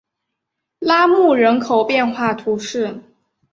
[0.79, 3.03] 拉穆人口变化图示